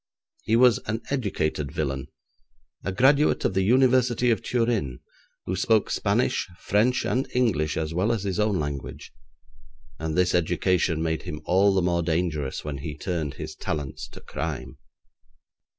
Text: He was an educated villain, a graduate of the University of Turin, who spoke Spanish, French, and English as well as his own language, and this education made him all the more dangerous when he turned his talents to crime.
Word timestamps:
He 0.43 0.55
was 0.55 0.79
an 0.87 1.03
educated 1.11 1.71
villain, 1.71 2.07
a 2.83 2.91
graduate 2.91 3.45
of 3.45 3.53
the 3.53 3.61
University 3.61 4.31
of 4.31 4.41
Turin, 4.41 4.99
who 5.45 5.55
spoke 5.55 5.91
Spanish, 5.91 6.47
French, 6.57 7.05
and 7.05 7.29
English 7.35 7.77
as 7.77 7.93
well 7.93 8.11
as 8.11 8.23
his 8.23 8.39
own 8.39 8.57
language, 8.59 9.13
and 9.99 10.17
this 10.17 10.33
education 10.33 11.03
made 11.03 11.21
him 11.21 11.39
all 11.45 11.71
the 11.75 11.83
more 11.83 12.01
dangerous 12.01 12.65
when 12.65 12.79
he 12.79 12.97
turned 12.97 13.35
his 13.35 13.55
talents 13.55 14.07
to 14.09 14.21
crime. 14.21 14.79